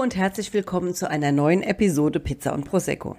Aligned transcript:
und 0.00 0.16
herzlich 0.16 0.52
willkommen 0.52 0.94
zu 0.94 1.08
einer 1.08 1.30
neuen 1.30 1.62
Episode 1.62 2.18
Pizza 2.18 2.52
und 2.52 2.64
Prosecco. 2.64 3.16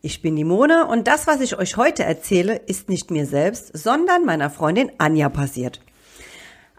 Ich 0.00 0.22
bin 0.22 0.34
die 0.34 0.44
Mone 0.44 0.86
und 0.86 1.08
das, 1.08 1.26
was 1.26 1.42
ich 1.42 1.58
euch 1.58 1.76
heute 1.76 2.04
erzähle, 2.04 2.56
ist 2.56 2.88
nicht 2.88 3.10
mir 3.10 3.26
selbst, 3.26 3.76
sondern 3.76 4.24
meiner 4.24 4.48
Freundin 4.48 4.90
Anja 4.96 5.28
passiert. 5.28 5.82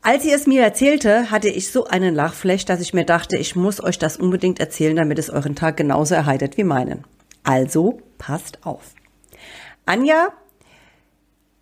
Als 0.02 0.24
sie 0.24 0.32
es 0.32 0.48
mir 0.48 0.64
erzählte, 0.64 1.30
hatte 1.30 1.50
ich 1.50 1.72
so 1.72 1.86
einen 1.86 2.16
Lachflash, 2.16 2.66
dass 2.66 2.82
ich 2.82 2.96
mir 2.96 3.06
dachte, 3.06 3.38
ich 3.38 3.56
muss 3.56 3.80
euch 3.80 4.00
das 4.00 4.18
unbedingt 4.18 4.60
erzählen, 4.60 4.96
damit 4.96 5.20
es 5.20 5.30
euren 5.30 5.56
Tag 5.56 5.78
genauso 5.78 6.16
erheitert 6.16 6.58
wie 6.58 6.64
meinen. 6.64 7.04
Also 7.44 8.02
passt 8.18 8.66
auf. 8.66 8.96
Anja 9.86 10.30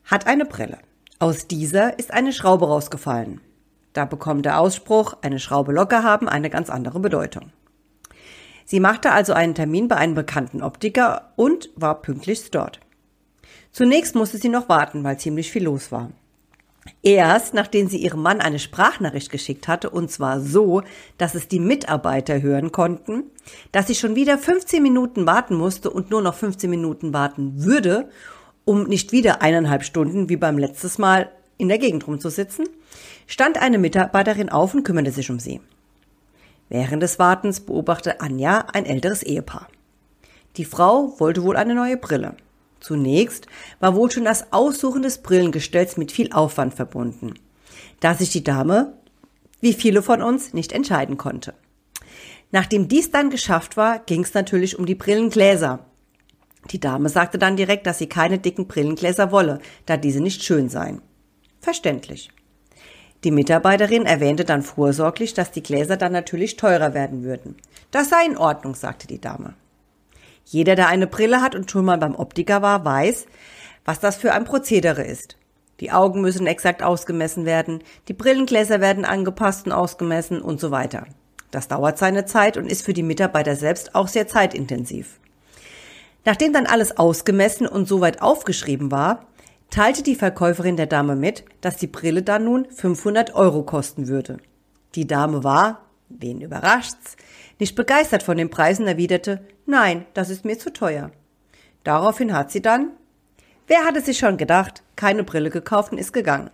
hat 0.05 0.27
eine 0.27 0.45
Brille. 0.45 0.77
Aus 1.19 1.45
dieser 1.45 1.99
ist 1.99 2.13
eine 2.13 2.31
Schraube 2.31 2.67
rausgefallen. 2.67 3.41
Da 3.93 4.05
bekommt 4.05 4.45
der 4.45 4.59
Ausspruch, 4.59 5.15
eine 5.21 5.39
Schraube 5.39 5.71
locker 5.71 6.03
haben, 6.03 6.29
eine 6.29 6.49
ganz 6.49 6.69
andere 6.69 6.99
Bedeutung. 6.99 7.51
Sie 8.65 8.79
machte 8.79 9.11
also 9.11 9.33
einen 9.33 9.55
Termin 9.55 9.87
bei 9.87 9.95
einem 9.95 10.13
bekannten 10.13 10.61
Optiker 10.61 11.31
und 11.35 11.71
war 11.75 12.01
pünktlichst 12.01 12.53
dort. 12.53 12.79
Zunächst 13.71 14.15
musste 14.15 14.37
sie 14.37 14.49
noch 14.49 14.69
warten, 14.69 15.03
weil 15.03 15.17
ziemlich 15.19 15.51
viel 15.51 15.63
los 15.63 15.91
war. 15.91 16.11
Erst 17.01 17.53
nachdem 17.53 17.87
sie 17.87 17.97
ihrem 17.97 18.21
Mann 18.21 18.41
eine 18.41 18.59
Sprachnachricht 18.59 19.31
geschickt 19.31 19.67
hatte, 19.67 19.89
und 19.89 20.11
zwar 20.11 20.39
so, 20.39 20.83
dass 21.17 21.35
es 21.35 21.47
die 21.47 21.59
Mitarbeiter 21.59 22.41
hören 22.41 22.71
konnten, 22.71 23.23
dass 23.71 23.87
sie 23.87 23.95
schon 23.95 24.15
wieder 24.15 24.37
15 24.37 24.81
Minuten 24.81 25.25
warten 25.25 25.55
musste 25.55 25.89
und 25.89 26.09
nur 26.09 26.21
noch 26.21 26.35
15 26.35 26.69
Minuten 26.69 27.13
warten 27.13 27.63
würde, 27.63 28.09
um 28.65 28.83
nicht 28.83 29.11
wieder 29.11 29.41
eineinhalb 29.41 29.83
Stunden 29.83 30.29
wie 30.29 30.37
beim 30.37 30.57
letztes 30.57 30.97
Mal 30.97 31.31
in 31.59 31.67
der 31.67 31.77
Gegend 31.77 32.07
rumzusitzen, 32.07 32.67
stand 33.27 33.61
eine 33.61 33.77
Mitarbeiterin 33.77 34.49
auf 34.49 34.73
und 34.73 34.83
kümmerte 34.83 35.11
sich 35.11 35.29
um 35.29 35.39
sie. 35.39 35.61
Während 36.69 37.03
des 37.03 37.19
Wartens 37.19 37.59
beobachtete 37.59 38.21
Anja 38.21 38.65
ein 38.73 38.85
älteres 38.85 39.21
Ehepaar. 39.21 39.67
Die 40.57 40.65
Frau 40.65 41.19
wollte 41.19 41.43
wohl 41.43 41.57
eine 41.57 41.75
neue 41.75 41.97
Brille. 41.97 42.35
Zunächst 42.79 43.47
war 43.79 43.93
wohl 43.93 44.09
schon 44.09 44.23
das 44.23 44.53
Aussuchen 44.53 45.01
des 45.01 45.19
Brillengestells 45.19 45.97
mit 45.97 46.11
viel 46.11 46.31
Aufwand 46.31 46.73
verbunden, 46.73 47.33
da 47.99 48.15
sich 48.15 48.31
die 48.31 48.43
Dame, 48.43 48.93
wie 49.59 49.73
viele 49.73 50.01
von 50.01 50.21
uns, 50.21 50.53
nicht 50.53 50.71
entscheiden 50.71 51.17
konnte. 51.17 51.53
Nachdem 52.51 52.87
dies 52.87 53.11
dann 53.11 53.29
geschafft 53.29 53.75
war, 53.75 53.99
ging 53.99 54.23
es 54.23 54.33
natürlich 54.33 54.79
um 54.79 54.85
die 54.85 54.95
Brillengläser. 54.95 55.85
Die 56.71 56.79
Dame 56.79 57.09
sagte 57.09 57.37
dann 57.37 57.57
direkt, 57.57 57.85
dass 57.85 57.97
sie 57.97 58.07
keine 58.07 58.39
dicken 58.39 58.67
Brillengläser 58.67 59.31
wolle, 59.31 59.59
da 59.85 59.97
diese 59.97 60.21
nicht 60.21 60.43
schön 60.43 60.69
seien. 60.69 61.01
Verständlich. 61.59 62.29
Die 63.23 63.31
Mitarbeiterin 63.31 64.05
erwähnte 64.05 64.45
dann 64.45 64.61
vorsorglich, 64.61 65.33
dass 65.33 65.51
die 65.51 65.63
Gläser 65.63 65.97
dann 65.97 66.13
natürlich 66.13 66.55
teurer 66.55 66.93
werden 66.93 67.23
würden. 67.23 67.55
Das 67.91 68.09
sei 68.09 68.25
in 68.25 68.37
Ordnung, 68.37 68.75
sagte 68.75 69.07
die 69.07 69.19
Dame. 69.19 69.55
Jeder, 70.45 70.75
der 70.75 70.87
eine 70.87 71.05
Brille 71.05 71.41
hat 71.41 71.53
und 71.53 71.69
schon 71.69 71.85
mal 71.85 71.97
beim 71.97 72.15
Optiker 72.15 72.61
war, 72.61 72.85
weiß, 72.85 73.25
was 73.83 73.99
das 73.99 74.15
für 74.15 74.33
ein 74.33 74.45
Prozedere 74.45 75.03
ist. 75.03 75.35
Die 75.79 75.91
Augen 75.91 76.21
müssen 76.21 76.47
exakt 76.47 76.81
ausgemessen 76.81 77.45
werden, 77.45 77.83
die 78.07 78.13
Brillengläser 78.13 78.81
werden 78.81 79.05
angepasst 79.05 79.65
und 79.65 79.71
ausgemessen 79.71 80.41
und 80.41 80.59
so 80.59 80.71
weiter. 80.71 81.05
Das 81.51 81.67
dauert 81.67 81.97
seine 81.97 82.25
Zeit 82.25 82.57
und 82.57 82.71
ist 82.71 82.83
für 82.83 82.93
die 82.93 83.03
Mitarbeiter 83.03 83.55
selbst 83.55 83.95
auch 83.95 84.07
sehr 84.07 84.27
zeitintensiv. 84.27 85.19
Nachdem 86.25 86.53
dann 86.53 86.67
alles 86.67 86.97
ausgemessen 86.97 87.67
und 87.67 87.87
soweit 87.87 88.21
aufgeschrieben 88.21 88.91
war, 88.91 89.25
teilte 89.69 90.03
die 90.03 90.15
Verkäuferin 90.15 90.77
der 90.77 90.87
Dame 90.87 91.15
mit, 91.15 91.45
dass 91.61 91.77
die 91.77 91.87
Brille 91.87 92.23
dann 92.23 92.45
nun 92.45 92.69
500 92.69 93.35
Euro 93.35 93.63
kosten 93.63 94.07
würde. 94.07 94.37
Die 94.95 95.07
Dame 95.07 95.43
war, 95.43 95.85
wen 96.09 96.41
überrascht's, 96.41 97.15
nicht 97.59 97.75
begeistert 97.75 98.23
von 98.23 98.37
den 98.37 98.49
Preisen, 98.49 98.87
erwiderte, 98.87 99.45
nein, 99.65 100.05
das 100.13 100.29
ist 100.29 100.45
mir 100.45 100.57
zu 100.57 100.71
teuer. 100.71 101.11
Daraufhin 101.83 102.33
hat 102.33 102.51
sie 102.51 102.61
dann, 102.61 102.91
wer 103.67 103.85
hatte 103.85 104.01
sich 104.01 104.17
schon 104.17 104.37
gedacht, 104.37 104.83
keine 104.95 105.23
Brille 105.23 105.49
gekauft 105.49 105.91
und 105.91 105.97
ist 105.97 106.13
gegangen. 106.13 106.49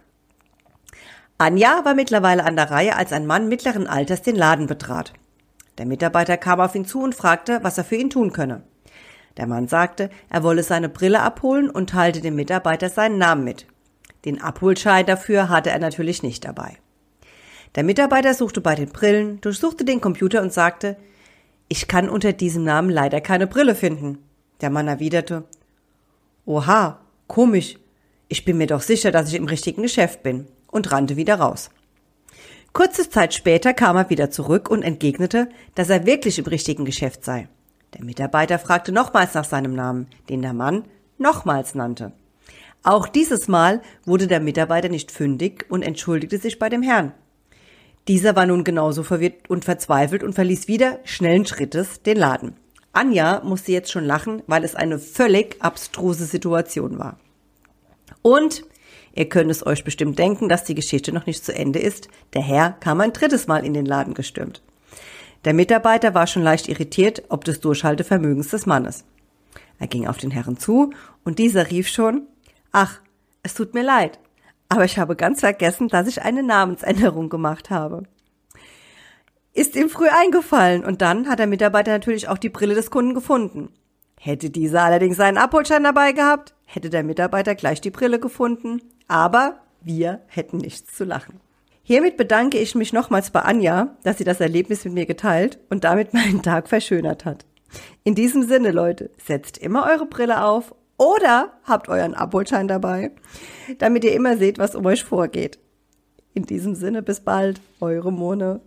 Anja 1.38 1.84
war 1.84 1.96
mittlerweile 1.96 2.46
an 2.46 2.56
der 2.56 2.72
Reihe, 2.72 2.96
als 2.96 3.12
ein 3.12 3.26
Mann 3.26 3.50
mittleren 3.50 3.88
Alters 3.88 4.22
den 4.22 4.36
Laden 4.36 4.68
betrat. 4.68 5.14
Der 5.78 5.86
Mitarbeiter 5.86 6.38
kam 6.38 6.62
auf 6.62 6.76
ihn 6.76 6.86
zu 6.86 7.02
und 7.02 7.16
fragte, 7.16 7.60
was 7.62 7.78
er 7.78 7.84
für 7.84 7.98
ihn 7.98 8.10
tun 8.10 8.32
könne. 8.32 8.64
Der 9.38 9.48
Mann 9.48 9.68
sagte, 9.68 10.10
er 10.30 10.44
wolle 10.44 10.64
seine 10.64 10.90
Brille 10.90 11.22
abholen 11.22 11.70
und 11.70 11.90
teilte 11.90 12.22
dem 12.22 12.36
Mitarbeiter 12.36 12.90
seinen 12.90 13.18
Namen 13.18 13.44
mit. 13.44 13.68
Den 14.24 14.42
Abholschein 14.42 15.06
dafür 15.06 15.50
hatte 15.50 15.70
er 15.70 15.80
natürlich 15.80 16.24
nicht 16.24 16.46
dabei. 16.46 16.78
Der 17.76 17.84
Mitarbeiter 17.84 18.34
suchte 18.34 18.62
bei 18.62 18.76
den 18.76 18.90
Brillen, 18.90 19.42
durchsuchte 19.42 19.84
den 19.84 20.00
Computer 20.00 20.42
und 20.42 20.54
sagte, 20.54 20.96
ich 21.68 21.88
kann 21.88 22.10
unter 22.10 22.32
diesem 22.32 22.64
Namen 22.64 22.90
leider 22.90 23.22
keine 23.22 23.48
Brille 23.48 23.76
finden. 23.76 24.20
Der 24.62 24.70
Mann 24.70 24.88
erwiderte, 24.88 25.44
Oha, 26.46 27.00
komisch, 27.28 27.78
ich 28.28 28.46
bin 28.46 28.58
mir 28.58 28.68
doch 28.68 28.82
sicher, 28.82 29.12
dass 29.12 29.30
ich 29.30 29.36
im 29.36 29.46
richtigen 29.46 29.82
Geschäft 29.82 30.24
bin 30.24 30.48
und 30.72 30.92
rannte 30.92 31.18
wieder 31.18 31.36
raus. 31.36 31.70
Kurze 32.72 33.10
Zeit 33.10 33.34
später 33.34 33.74
kam 33.74 33.96
er 33.96 34.10
wieder 34.10 34.30
zurück 34.32 34.70
und 34.70 34.84
entgegnete, 34.84 35.50
dass 35.76 35.90
er 35.90 36.06
wirklich 36.06 36.38
im 36.40 36.46
richtigen 36.46 36.86
Geschäft 36.86 37.24
sei. 37.24 37.48
Der 37.96 38.04
Mitarbeiter 38.04 38.60
fragte 38.60 38.92
nochmals 38.92 39.34
nach 39.34 39.46
seinem 39.46 39.74
Namen, 39.74 40.08
den 40.30 40.42
der 40.42 40.54
Mann 40.54 40.84
nochmals 41.18 41.76
nannte. 41.76 42.12
Auch 42.84 43.08
dieses 43.08 43.48
Mal 43.48 43.82
wurde 44.06 44.28
der 44.28 44.42
Mitarbeiter 44.42 44.90
nicht 44.90 45.12
fündig 45.12 45.66
und 45.70 45.82
entschuldigte 45.82 46.38
sich 46.38 46.60
bei 46.60 46.70
dem 46.70 46.84
Herrn. 46.84 47.14
Dieser 48.08 48.36
war 48.36 48.46
nun 48.46 48.64
genauso 48.64 49.02
verwirrt 49.02 49.50
und 49.50 49.66
verzweifelt 49.66 50.24
und 50.24 50.34
verließ 50.34 50.68
wieder 50.68 51.00
schnellen 51.06 51.46
Schrittes 51.46 52.02
den 52.04 52.18
Laden. 52.18 52.56
Anja 52.92 53.42
musste 53.44 53.72
jetzt 53.72 53.92
schon 53.92 54.06
lachen, 54.06 54.44
weil 54.46 54.64
es 54.64 54.76
eine 54.76 55.00
völlig 55.00 55.56
abstruse 55.62 56.26
Situation 56.26 57.00
war. 57.00 57.18
Und 58.22 58.64
ihr 59.14 59.28
könnt 59.30 59.50
es 59.50 59.66
euch 59.66 59.84
bestimmt 59.84 60.20
denken, 60.20 60.50
dass 60.50 60.66
die 60.66 60.76
Geschichte 60.76 61.12
noch 61.12 61.26
nicht 61.26 61.44
zu 61.44 61.56
Ende 61.56 61.80
ist. 61.80 62.10
Der 62.34 62.42
Herr 62.42 62.74
kam 62.74 63.02
ein 63.02 63.14
drittes 63.14 63.48
Mal 63.48 63.66
in 63.66 63.74
den 63.74 63.86
Laden 63.86 64.14
gestürmt. 64.14 64.62
Der 65.46 65.54
Mitarbeiter 65.54 66.16
war 66.16 66.26
schon 66.26 66.42
leicht 66.42 66.68
irritiert 66.68 67.24
ob 67.30 67.46
des 67.46 67.60
Durchhaltevermögens 67.60 68.50
des 68.50 68.66
Mannes. 68.66 69.06
Er 69.78 69.88
ging 69.88 70.08
auf 70.08 70.18
den 70.18 70.32
Herrn 70.32 70.58
zu 70.58 70.92
und 71.24 71.38
dieser 71.38 71.70
rief 71.70 71.88
schon, 71.88 72.28
ach, 72.72 73.00
es 73.44 73.54
tut 73.54 73.76
mir 73.76 73.84
leid, 73.84 74.20
aber 74.70 74.86
ich 74.86 74.98
habe 74.98 75.16
ganz 75.16 75.42
vergessen, 75.42 75.88
dass 75.88 76.08
ich 76.08 76.24
eine 76.24 76.42
Namensänderung 76.42 77.30
gemacht 77.30 77.70
habe. 77.70 78.04
Ist 79.54 79.76
ihm 79.76 79.90
früh 79.90 80.08
eingefallen 80.10 80.84
und 80.84 81.02
dann 81.02 81.30
hat 81.30 81.40
der 81.40 81.48
Mitarbeiter 81.48 81.92
natürlich 81.92 82.28
auch 82.28 82.40
die 82.40 82.50
Brille 82.50 82.74
des 82.74 82.90
Kunden 82.90 83.14
gefunden. 83.14 83.70
Hätte 84.20 84.50
dieser 84.50 84.84
allerdings 84.84 85.18
seinen 85.18 85.38
Abholschein 85.38 85.84
dabei 85.84 86.12
gehabt, 86.12 86.56
hätte 86.66 86.90
der 86.90 87.04
Mitarbeiter 87.04 87.54
gleich 87.54 87.80
die 87.80 87.92
Brille 87.92 88.20
gefunden, 88.20 88.82
aber 89.08 89.60
wir 89.82 90.22
hätten 90.26 90.58
nichts 90.58 90.96
zu 90.96 91.04
lachen. 91.04 91.40
Hiermit 91.88 92.18
bedanke 92.18 92.58
ich 92.58 92.74
mich 92.74 92.94
nochmals 92.94 93.30
bei 93.30 93.42
Anja, 93.42 93.96
dass 94.02 94.18
sie 94.18 94.24
das 94.24 94.40
Erlebnis 94.40 94.84
mit 94.86 94.96
mir 94.96 95.06
geteilt 95.06 95.60
und 95.70 95.84
damit 95.84 96.16
meinen 96.16 96.42
Tag 96.42 96.68
verschönert 96.68 97.26
hat. 97.26 97.46
In 98.04 98.16
diesem 98.16 98.42
Sinne, 98.42 98.72
Leute, 98.72 99.12
setzt 99.24 99.60
immer 99.60 99.86
eure 99.86 100.08
Brille 100.08 100.44
auf 100.44 100.74
oder 100.98 101.54
habt 101.64 101.88
euren 101.88 102.16
Abholschein 102.16 102.68
dabei, 102.68 103.12
damit 103.78 104.04
ihr 104.04 104.14
immer 104.14 104.36
seht, 104.36 104.58
was 104.58 104.74
um 104.74 104.84
euch 104.88 105.04
vorgeht. 105.04 105.60
In 106.34 106.48
diesem 106.48 106.74
Sinne, 106.74 107.04
bis 107.04 107.20
bald, 107.20 107.62
eure 107.80 108.12
Mone. 108.12 108.62